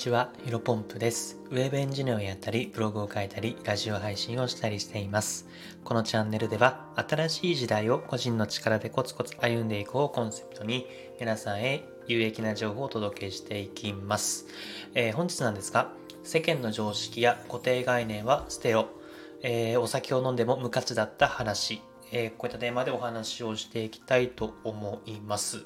[0.00, 1.38] ちは、ヒロポンプです。
[1.50, 5.46] ウェブエンジニアをやったり、ブログを書いたり、ラジオ配信をしたりしています。
[5.84, 10.86] このチャンネルでは、新しい時代を個人の力でコツコツ歩んでいこうをコンセプトに、
[11.20, 14.46] 皆さんへ有益な情報をお届けしていきます。
[14.94, 15.92] えー、本日なんですが、
[16.24, 18.88] 世間の常識や固定概念は捨てろ。
[19.42, 21.82] えー、お酒を飲んでも無価値だった話。
[22.12, 25.64] えー、こういったテーマでお話をしていきたいと思います。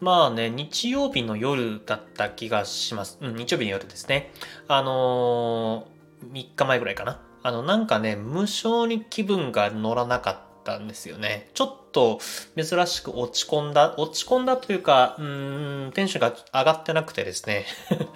[0.00, 3.18] まあね、日曜日の夜だった気がします。
[3.20, 4.32] うん、日曜日の夜ですね。
[4.68, 7.20] あのー、3日前ぐらいかな。
[7.42, 11.48] あの、なんかね、無性に気分が乗らなかったんですよね。
[11.54, 12.20] ちょっと
[12.56, 17.66] 珍しく落ち込んだ、落ち込んだというか、うん、テンションが上がってなくてですね。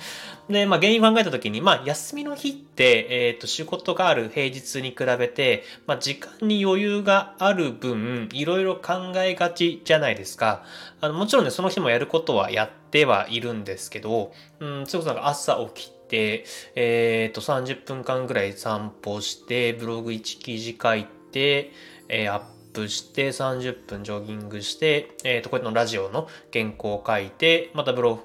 [0.50, 10.64] で、まあ原因考えた時に、まあ休みの日って、えっ、ー、と仕事がある平日に比べて、まあ時間に余裕がある分、いろいろ考えがちじゃないですか。
[11.00, 21.72] あの、もちろんね、その日もやることはやってはいるんですけど、うん、それこそなんか朝起きて、えっ、ー、と30分間ぐらい散歩して、ブログ1記事書いて、
[22.08, 28.20] えー、アップして30分ジョギングして、え、ー、と、こうやってのラジオの原稿を書いて、またブロ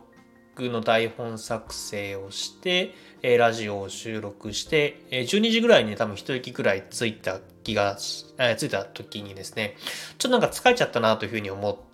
[0.56, 7.98] グの台本作成をして、えー、ラジオを収録して、えー、12時ぐらいに多分一息ぐらいついた気が、
[8.38, 9.76] えー、ついた時にですね、
[10.18, 11.93] ちょっとなんか疲れちゃったなというふうに思って、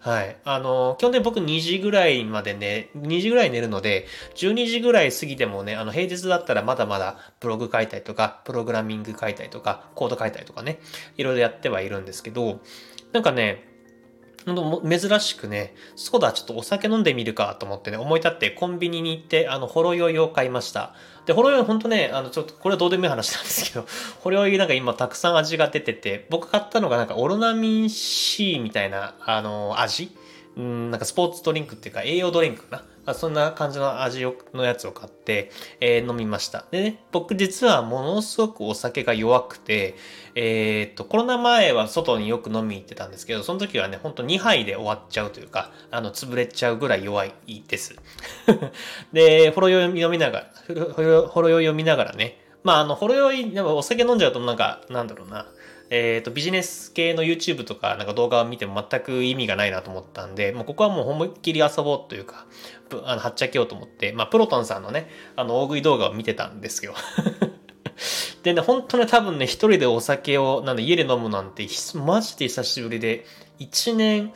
[0.00, 0.36] はい。
[0.44, 4.06] あの、基本的に僕2時ぐらいまでね、2時ぐらい寝るので、
[4.36, 10.78] 12時ぐらい過ぎてもね、あの、平日だったらまだまだブログ書いたりとか、プログラミング書いたりとか、コード書いたりとかね、
[11.16, 12.60] いろいろやってはいるんですけど、
[13.12, 13.64] なんかね、
[14.54, 20.94] 珍しくね、そうだ、ちょっとお酒飲んでみるかと思ってね、思い立ってコンビニに行って、あの、ほろ酔いを買いました。
[21.26, 23.86] で、ほろ酔いほんとね、あの、ちょっと、これはどうでもいい話なんですけど、
[24.20, 30.10] ほろ酔いなんか今たくさん味が出てて、僕買ったのがなんかオロナミン C みたいな、あの、味？
[30.56, 32.82] うん、なんかスポーツドリンクっていうか栄養ドリンクかな？
[33.08, 36.66] まそんな感じの味のやつを買って、えー、飲みました。
[36.70, 39.96] でね、僕実はものすごくお酒が弱くて、
[40.34, 47.32] えー、っと、コロナ前は外によく飲み行ってたんですけど、その時はね、ほんと2杯で終わっちゃうというか、あの、潰れちゃうぐらい弱い
[47.66, 47.96] です。
[49.14, 55.46] で、ほろ酔い読みながら、ほろ酔い読みながらね、まあ、あの、ほろ酔い、お酒飲んじゃうとなんか、なんだろうな、
[55.90, 62.46] えっ、ー、と、ビジネス系の YouTube とかなんか動画を見ても全く意味がないなと思ったんで、もうここはもう思いっきり遊ぼうというか、
[63.04, 66.94] あの、はっちゃけようと思って、まあ、プロトンさんのね、あの、大食い動画を見てたんですよ。
[68.42, 73.24] でね、本当ね、多分ね、一人でお酒を、なんで家で飲むなんて、マジで久しぶりで、
[73.58, 74.32] 1年、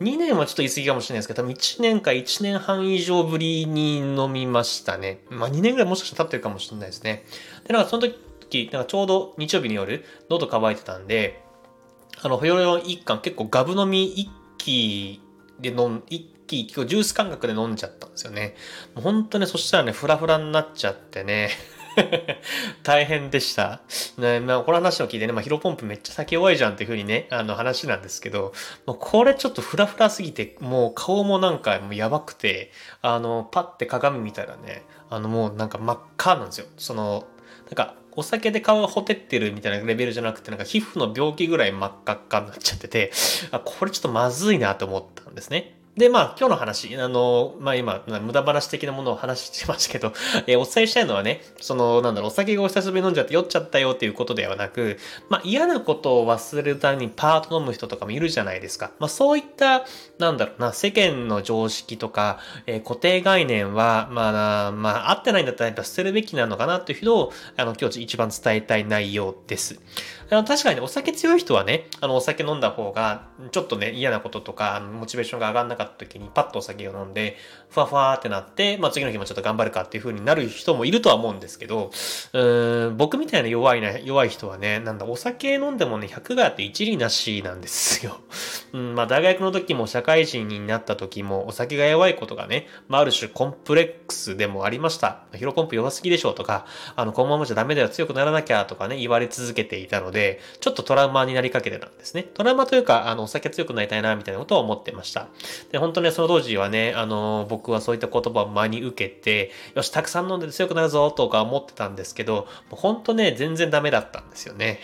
[0.00, 5.20] 2年はちょっと言い過ぎかもしれないですけど、多分1年か1年半以上ぶりに飲みましたね。
[5.30, 7.24] まあ2年ぐらいもしかしたら経ってるかもしれないですね。
[7.66, 8.18] で、なんかその時
[8.54, 11.42] 時、なんかちょうど日曜日の夜、喉乾いてたんで、
[12.22, 15.20] あの、ほよよ一貫結構ガブ飲み一気
[15.60, 18.54] で飲ん、一気、結構ジュース感覚で飲んじゃったんですよね。
[18.94, 21.50] もう本当ね、そしたらね、フラフラになっちゃってね。
[22.82, 23.80] 大変でした。
[24.18, 28.52] ね、まあ、この話を聞いてね、まあ、ヒロポンプめっちゃ酒弱いじゃんっていう風にね、あの話なんですけど、
[28.86, 36.66] もうこれちょっとフラフラすぎて、もう顔もなんかもうやばくて、あの、パッて鏡見たらね、あのもうなんか真っ赤なんですよ。
[36.76, 37.26] その、
[37.66, 43.12] なんかお酒で顔がほてってるみたいなレベルじゃなくて、なんか皮膚の病気ぐらい真っ赤っかになっちゃってて、
[43.50, 45.74] あ、これちょっとまずいなと思ったんですね。
[45.96, 50.12] で、まあ、今日の話、あの、まあ今、無駄話的なものを話してましたけど、
[50.48, 58.90] えー、お伝えしたいのはね、その、なんだろう、お酒がお久しぶりに飲んじゃって酔っちゃったよっていうことではなく、まあ嫌なことを忘れるためにパート飲む人とかもいるじゃないですか。
[58.98, 59.84] まあそういった、
[60.18, 69.78] なんだろうな、世間の常識とか、えー、固定概念は、まあ、まあ、合ってないんだったらやっぱ捨てるべきなのかなっていう人を、あの、今日一番伝えたい内容です。
[70.30, 77.36] あの確かにお酒強い人はね、あの、お酒飲んだ方が、ちょっとね、嫌なこととか、モチベーションが上がんなかった時に、パッとお酒を飲んで、
[77.68, 81.90] ふわふわってなって、まあ、次の日もちょっと頑張るかっていう風になる人もいるとは思うんですけど、
[82.32, 88.20] うーん、僕みたいな弱いな、弱い人はね、なんだ、お酒飲んでもね、100があって一理なしなんですよ。
[88.72, 95.24] うん、まあ、大学の時も社会人になった時も、お酒が弱いことがね、まあ、ある種コンプレックスでもありました。
[95.34, 96.66] ヒロコンプ弱すぎでしょうとか、
[96.96, 102.22] あの、このままじゃダメだよ、強くならなきゃとかね、言われ続けていたので、でちょっとトラウマになりかけてたんですね。
[102.22, 105.28] トラウマというか、あの、お酒強くなりたいな、みたいなことを思ってました。
[105.70, 114.80] で、本当ね、その当時はね、あの、僕はそういった言葉を真に受けて、よし、たくさん飲んで強くなるぞ、とか思ってたんですけど、もう本当ね、全然ダメだったんですよね。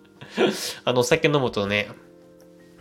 [0.84, 1.88] あの、お酒飲むとね、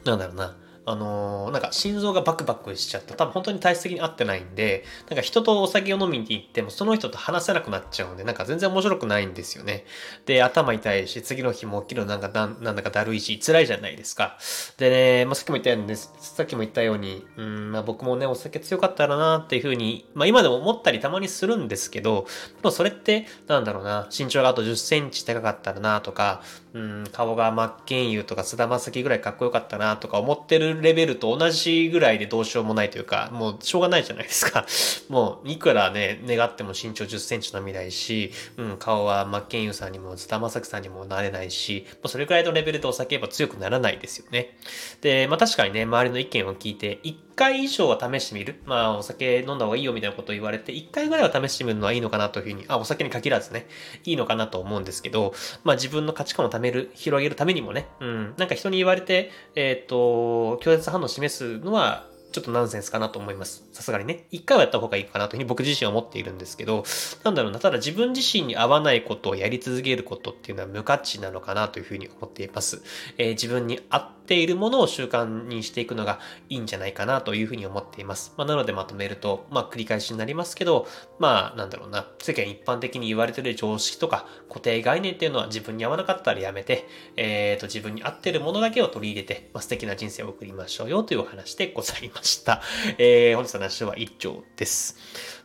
[0.05, 9.85] なんだろうな、あのー、なんか心臓がバクバクしちゃって、多分本当に体質的に合ってないんで、なんか人とお酒を飲みに行っても、その人と話せなくなっちゃうんで、なんか全然面白くないんですよね。
[10.25, 14.37] で、頭痛いし、次の日も起きるのなんかなんだかだるいし、辛いじゃないですか。
[14.77, 22.25] でね、まあ、さっきも言ったように、さっきも言ったように、うん、まあ、僕もね、お酒強かったらなっていうふうに、まあ今でも思ったりたまにするんですけど、
[22.61, 26.41] でもそれって、なんだろうな、身長があと10センチ高かったらなとか、
[26.73, 34.65] うん、顔が真剣佑とか菅田将暉ぐらいかっこよかったなとか思ってるレベルと同じぐらいでどうしようもないというか、もうしょうがないじゃないですか。
[35.09, 44.57] もう、いくらね、願っても身長10センチのみないし、うん、顔は真剣佑さんにも津田正樹さんにもなれないし、もうそれくらいのレベルでお酒言えば強くならないですよね。
[45.01, 46.99] で、まあ確かにね、周りの意見を聞いて、
[47.35, 48.61] 回以上は試してみる？
[48.65, 53.67] まあ、お酒飲んだ方がいいよみたいなことを言われて、一回ぐらいは試してみるのはいいのかなというふうに、あ、お酒に限らずね、
[54.05, 55.33] いいのかなと思うんですけど、
[55.63, 63.63] まあ自分の価値観を貯める、広げるためにもね、うん、なんか人に言われて、えっ、ー、と、拒絶反応を示すのは、ちょっとナンセンスかなと思います。
[63.73, 64.25] さすがにね。
[64.31, 66.83] 一回はやった方がいいかなというふうに僕自身は思っているんですけど、
[67.23, 72.81] なんだろうな、ただ自分自身に合わないことをやり続けることっていうのは無価値なのかなというふうに思っています。
[73.19, 78.33] えー、自分に合っているものを習慣にしていくのがいいんじゃないかなというふうに思っています。
[78.37, 80.87] まあ、なのでまとめると、まあ、繰り返しになりますけど、
[81.19, 86.87] まあ、なんだろうな、世間一般的に言われている常識とか固定概念っていうのは自分に合わなかったらやめて、
[87.17, 92.61] えっ、ー、と、自分に合ってるものだけを取り入れて、まあ、素敵な人生を送りましょうよというお話でございました。
[92.97, 94.97] えー、本日の話は以上です。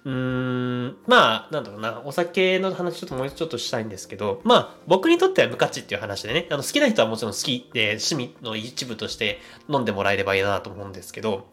[0.04, 11.46] うーん、まあ、なんだろうな、お酒の話ちょっともうちょっとしたいんですけど、まあ、僕にとっては無価値っていう話でね、あの好きな人はもちろん好きで、趣味の一部として飲んでもらえればいいなと思うんですけど、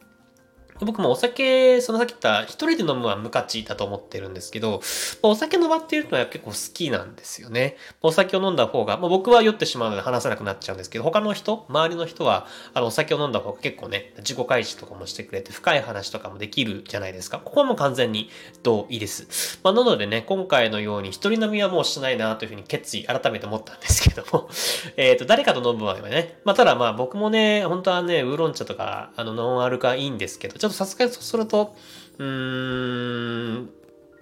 [0.81, 4.81] 僕もお酒、そのさっき言った一人で飲むは無価値だと思ってるんですけど、
[5.22, 7.77] お酒の場っていうのは結構好きなんですよね。
[8.01, 17.39] お酒を飲んだ方が、まあ、僕は酔ってしまうので話さなくなっちゃうんですけど、他の人、周りの人は、あの、お酒を飲んだ方が結構ね、自己開示とかもしてくれて、深い話とかもできるじゃないですか。
[17.39, 18.30] ここはもう完全に
[18.62, 19.60] 同意です。
[19.63, 24.50] まあ、なのでね、今回のように一人飲みはもうしないなというふうに決意、改めて思ったんですけども、
[24.98, 31.75] えっと、誰かと飲む場合はね、まあ、ただまあ僕もね、本当はね、ウーロン茶とか、あの、ノンアルがいいんですけど、ちょっとさすがにそうすると、
[32.17, 33.69] うーん、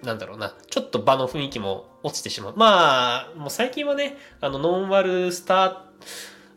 [0.02, 2.54] なんだろうな、ちょっと場の雰囲気も落ちてしまう。
[2.56, 5.86] まあ、もう最近はね、あの、ノンワルスタ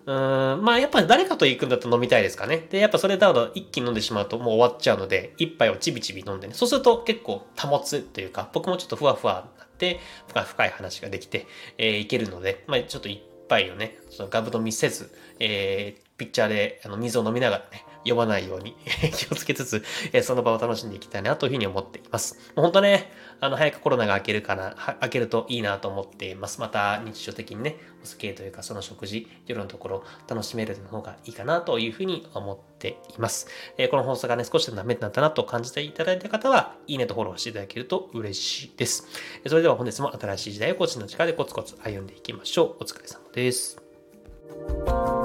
[0.05, 2.65] ー、うん、まあやっぱり誰かと行くんだと飲みたいですかね。
[2.69, 6.53] で、やっぱそれだと一気に飲んでしまうともう終わっちゃうので、一杯をちびちび飲んでね。
[6.53, 9.99] そうすると結構保つというか、僕もちょっとふわふわになって、
[10.45, 11.45] 深い話ができて、
[11.77, 18.75] えー、いけるので、まあちょっと一杯をね、そのガブ飲みせず、えー、ピッチャーであの水を飲みながらね、酔わないように
[19.13, 19.83] 気をつけつつ、
[20.13, 22.35] えその場を楽しんでいきたいなというふうに思っています。
[22.55, 26.59] もう本当ね、あの、早くコロナが明けるかな、明けるといいなと思っています。
[26.61, 33.47] また日常的にね、お酒というかその食事、夜のところ楽しめるの方がいいかなというふうに思っています。
[33.77, 39.07] えこの放送がね、少しでもダメになったなと感じていただいた方は、いいねとフォローしていただけると嬉しいです。
[39.45, 42.83] それでは本日も新しい時代を個人の力でコツコツ歩んでいきましょう。
[42.83, 45.16] お疲れ様です。